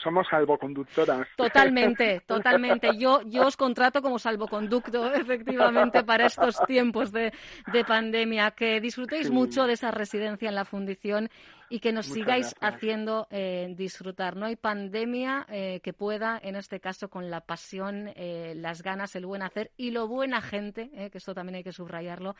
Somos 0.02 0.26
salvoconductoras. 0.28 1.26
Totalmente, 1.36 2.20
totalmente. 2.26 2.96
Yo, 2.96 3.20
yo 3.26 3.46
os 3.46 3.56
contrato 3.56 4.02
como 4.02 4.18
salvoconducto, 4.18 5.12
efectivamente, 5.14 6.04
para 6.04 6.26
estos 6.26 6.58
tiempos 6.66 7.12
de, 7.12 7.32
de 7.72 7.84
pandemia. 7.84 8.52
Que 8.52 8.80
disfrutéis 8.80 9.30
mucho 9.30 9.66
de 9.66 9.74
esa 9.74 9.90
residencia 9.90 10.48
en 10.48 10.54
la 10.54 10.64
fundición 10.64 11.30
y 11.70 11.80
que 11.80 11.92
nos 11.92 12.06
sigáis 12.06 12.54
haciendo 12.60 13.26
eh, 13.30 13.72
disfrutar. 13.76 14.36
No 14.36 14.46
hay 14.46 14.56
pandemia 14.56 15.46
eh, 15.48 15.80
que 15.82 15.92
pueda, 15.92 16.38
en 16.42 16.56
este 16.56 16.80
caso, 16.80 17.08
con 17.08 17.30
la 17.30 17.40
pasión, 17.40 18.10
eh, 18.16 18.52
las 18.56 18.82
ganas, 18.82 19.16
el 19.16 19.24
buen 19.24 19.42
hacer 19.42 19.70
y 19.76 19.92
lo 19.92 20.08
buena 20.08 20.42
gente, 20.42 20.90
que 21.10 21.18
esto 21.18 21.32
también 21.32 21.56
hay 21.56 21.64
que 21.64 21.72
subrayarlo, 21.72 22.34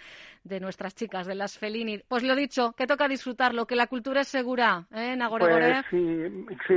de 0.44 0.60
nuestras 0.60 0.94
chicas, 0.94 1.26
de 1.26 1.36
las 1.36 1.56
Felini. 1.58 1.98
Pues 2.08 2.22
lo 2.24 2.34
dicho, 2.34 2.72
que 2.72 2.86
toca 2.86 3.08
disfrutarlo, 3.08 3.66
que 3.66 3.76
la 3.76 3.86
cultura 3.86 4.22
es 4.22 4.28
segura, 4.28 4.86
¿eh, 4.92 5.14
Nagore 5.16 5.46
pues, 5.46 5.84
sí, 5.90 6.46
sí 6.66 6.74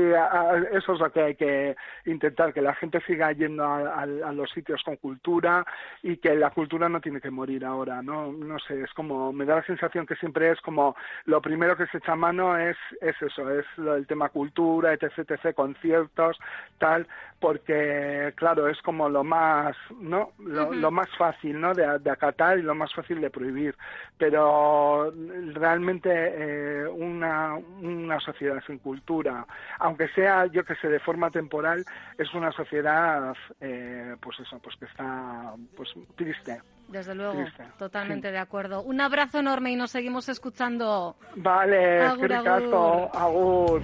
eso 0.71 0.93
es 0.93 0.99
lo 0.99 1.11
que 1.11 1.21
hay 1.21 1.35
que 1.35 1.75
intentar, 2.05 2.53
que 2.53 2.61
la 2.61 2.75
gente 2.75 3.01
siga 3.07 3.31
yendo 3.31 3.63
a, 3.65 4.05
los 4.05 4.51
sitios 4.51 4.81
con 4.83 4.97
cultura 4.97 5.65
y 6.01 6.17
que 6.17 6.35
la 6.35 6.51
cultura 6.51 6.89
no 6.89 7.01
tiene 7.01 7.19
que 7.19 7.31
morir 7.31 7.65
ahora, 7.65 8.01
¿no? 8.01 8.31
No 8.31 8.59
sé, 8.59 8.81
es 8.81 8.93
como, 8.93 9.31
me 9.31 9.45
da 9.45 9.55
la 9.55 9.65
sensación 9.65 10.05
que 10.05 10.15
siempre 10.15 10.51
es 10.51 10.61
como 10.61 10.95
lo 11.25 11.41
primero 11.41 11.75
que 11.75 11.87
se 11.87 11.97
echa 11.97 12.15
mano 12.15 12.42
es, 12.57 12.77
es 13.01 13.15
eso, 13.21 13.49
es 13.49 13.65
el 13.77 14.05
tema 14.07 14.29
cultura, 14.29 14.93
etc, 14.93 15.31
etc, 15.31 15.55
conciertos, 15.55 16.37
tal, 16.77 17.07
porque, 17.39 18.33
claro, 18.35 18.67
es 18.67 18.81
como 18.81 19.09
lo 19.09 19.23
más, 19.23 19.75
¿no? 19.99 20.31
Lo, 20.39 20.91
más 20.91 21.09
fácil, 21.17 21.59
¿no? 21.59 21.73
De, 21.73 21.85
acatar 22.09 22.57
y 22.57 22.61
lo 22.61 22.75
más 22.75 22.93
fácil 22.93 23.19
de 23.21 23.29
prohibir. 23.29 23.75
Pero 24.17 25.11
realmente 25.53 26.09
eh, 26.13 26.87
una, 26.87 27.55
una 27.55 28.19
sociedad 28.19 28.61
sin 28.65 28.79
cultura, 28.79 29.45
aunque 29.79 30.07
sea, 30.09 30.45
yo 30.45 30.63
que 30.63 30.75
sé, 30.75 30.87
de 30.87 30.99
forma 30.99 31.31
temporal, 31.31 31.83
es 32.17 32.33
una 32.33 32.51
sociedad, 32.51 33.33
eh, 33.59 34.15
pues 34.21 34.39
eso, 34.39 34.59
pues 34.59 34.75
que 34.77 34.85
está, 34.85 35.53
pues 35.75 35.93
triste. 36.15 36.61
Desde 36.93 37.15
luego, 37.15 37.43
totalmente 37.79 38.31
de 38.31 38.37
acuerdo. 38.37 38.83
Un 38.83 39.01
abrazo 39.01 39.39
enorme 39.39 39.71
y 39.71 39.75
nos 39.75 39.89
seguimos 39.89 40.29
escuchando. 40.29 41.15
Vale, 41.37 42.03
agur, 42.03 42.31
agur. 42.31 43.09
agur. 43.15 43.81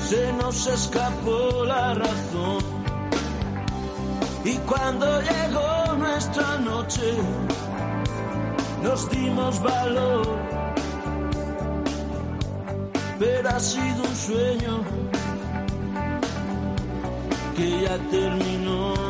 Se 0.00 0.32
nos 0.32 0.66
escapó 0.66 1.64
la 1.64 1.94
razón 1.94 2.58
y 4.44 4.56
cuando 4.66 5.06
llegó 5.22 5.96
nuestra 5.98 6.58
noche 6.58 7.12
nos 8.82 9.08
dimos 9.08 9.62
valor. 9.62 10.26
Pero 13.20 13.48
ha 13.50 13.60
sido 13.60 14.02
un 14.02 14.16
sueño 14.16 14.82
que 17.56 17.82
ya 17.82 17.98
terminó. 18.10 19.07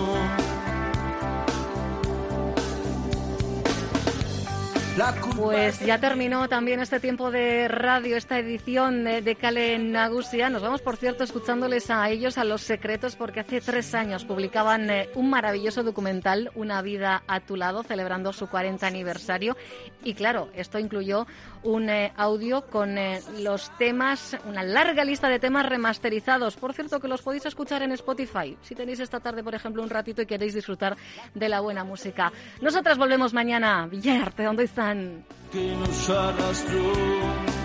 Pues 5.36 5.78
ya 5.78 6.00
terminó 6.00 6.48
también 6.48 6.80
este 6.80 6.98
tiempo 6.98 7.30
de 7.30 7.68
radio, 7.68 8.16
esta 8.16 8.40
edición 8.40 9.04
de, 9.04 9.22
de 9.22 9.36
Cale 9.36 9.78
Nagusia. 9.78 10.50
Nos 10.50 10.60
vamos, 10.60 10.82
por 10.82 10.96
cierto, 10.96 11.22
escuchándoles 11.22 11.88
a 11.90 12.10
ellos, 12.10 12.36
a 12.36 12.42
los 12.42 12.62
secretos, 12.62 13.14
porque 13.14 13.38
hace 13.38 13.60
tres 13.60 13.94
años 13.94 14.24
publicaban 14.24 14.90
eh, 14.90 15.08
un 15.14 15.30
maravilloso 15.30 15.84
documental, 15.84 16.50
Una 16.56 16.82
vida 16.82 17.22
a 17.28 17.38
tu 17.38 17.54
lado, 17.54 17.84
celebrando 17.84 18.32
su 18.32 18.48
40 18.48 18.88
aniversario. 18.88 19.56
Y 20.02 20.14
claro, 20.14 20.48
esto 20.54 20.80
incluyó 20.80 21.28
un 21.62 21.90
eh, 21.90 22.12
audio 22.16 22.66
con 22.66 22.98
eh, 22.98 23.20
los 23.38 23.70
temas, 23.78 24.36
una 24.46 24.64
larga 24.64 25.04
lista 25.04 25.28
de 25.28 25.38
temas 25.38 25.66
remasterizados. 25.66 26.56
Por 26.56 26.72
cierto, 26.72 26.98
que 26.98 27.06
los 27.06 27.22
podéis 27.22 27.46
escuchar 27.46 27.82
en 27.82 27.92
Spotify, 27.92 28.56
si 28.62 28.74
tenéis 28.74 28.98
esta 28.98 29.20
tarde, 29.20 29.44
por 29.44 29.54
ejemplo, 29.54 29.80
un 29.80 29.90
ratito 29.90 30.22
y 30.22 30.26
queréis 30.26 30.54
disfrutar 30.54 30.96
de 31.34 31.48
la 31.48 31.60
buena 31.60 31.84
música. 31.84 32.32
Nosotras 32.60 32.98
volvemos 32.98 33.32
mañana. 33.32 33.86
Villarte, 33.86 34.42
¿dónde 34.42 34.64
Que 34.88 35.76
nos 35.76 36.08
arrastró 36.08 37.58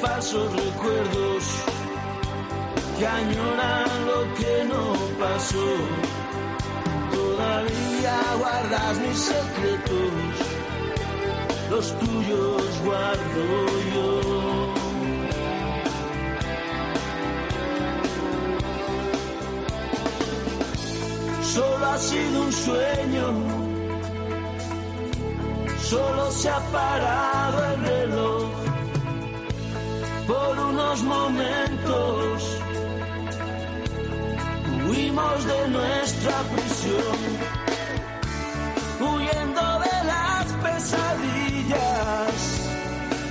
falsos 0.00 0.52
recuerdos 0.52 1.67
que 2.98 3.06
añoran 3.06 4.06
lo 4.06 4.34
que 4.34 4.64
no 4.64 4.84
pasó. 5.20 5.70
Todavía 7.12 8.16
guardas 8.38 8.98
mis 8.98 9.18
secretos, 9.18 10.34
los 11.70 11.98
tuyos 12.00 12.62
guardo 12.84 13.46
yo. 13.94 14.74
Solo 21.54 21.86
ha 21.86 21.98
sido 21.98 22.42
un 22.42 22.52
sueño, 22.52 23.26
solo 25.82 26.30
se 26.32 26.48
ha 26.48 26.60
parado 26.72 27.64
el 27.72 27.80
reloj 27.80 28.48
por 30.26 30.58
unos 30.58 31.02
momentos 31.04 32.57
huimos 34.88 35.44
de 35.44 35.68
nuestra 35.68 36.42
prisión, 36.54 37.18
huyendo 39.00 39.80
de 39.86 40.04
las 40.04 40.46
pesadillas, 40.64 42.32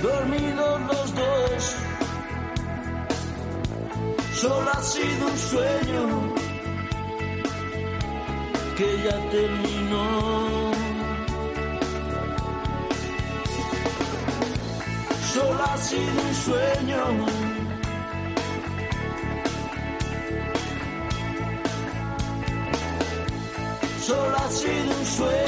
dormidos 0.02 0.80
los 0.82 1.14
dos. 1.14 1.76
Solo 4.34 4.70
ha 4.70 4.82
sido 4.82 5.26
un 5.26 5.38
sueño 5.38 6.34
que 8.76 9.02
ya 9.04 9.30
terminó. 9.30 10.68
solo 15.38 15.62
ha 15.62 15.76
sido 15.76 16.22
un 16.28 16.34
sueño. 16.34 17.47
Solo 24.08 24.36
ha 24.38 24.48
sido 24.48 24.98
un 24.98 25.04
sueño. 25.04 25.47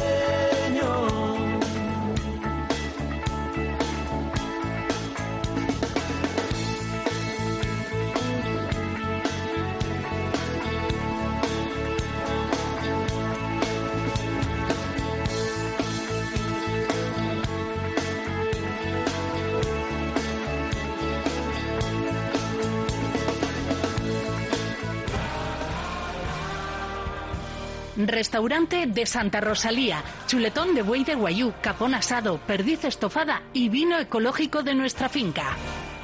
Restaurante 28.08 28.86
de 28.86 29.06
Santa 29.06 29.40
Rosalía, 29.40 30.02
chuletón 30.26 30.74
de 30.74 30.82
buey 30.82 31.04
de 31.04 31.14
guayú, 31.14 31.52
capón 31.60 31.94
asado, 31.94 32.38
perdiz 32.46 32.84
estofada 32.84 33.42
y 33.52 33.68
vino 33.68 33.98
ecológico 33.98 34.62
de 34.62 34.74
nuestra 34.74 35.08
finca. 35.08 35.56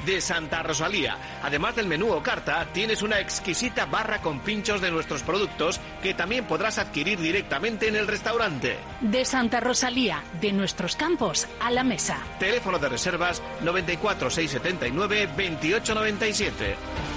De 0.05 0.21
Santa 0.21 0.63
Rosalía. 0.63 1.17
Además 1.43 1.75
del 1.75 1.87
menú 1.87 2.13
o 2.13 2.23
carta, 2.23 2.65
tienes 2.71 3.01
una 3.01 3.19
exquisita 3.19 3.85
barra 3.85 4.21
con 4.21 4.39
pinchos 4.39 4.79
de 4.79 4.89
nuestros 4.89 5.21
productos 5.21 5.81
que 6.01 6.13
también 6.13 6.45
podrás 6.45 6.77
adquirir 6.77 7.19
directamente 7.19 7.89
en 7.89 7.97
el 7.97 8.07
restaurante. 8.07 8.77
De 9.01 9.25
Santa 9.25 9.59
Rosalía, 9.59 10.23
de 10.39 10.53
nuestros 10.53 10.95
campos 10.95 11.45
a 11.59 11.71
la 11.71 11.83
mesa. 11.83 12.19
Teléfono 12.39 12.79
de 12.79 12.87
reservas 12.87 13.41
94 13.61 14.29
679 14.29 15.27
2897. 15.27 17.16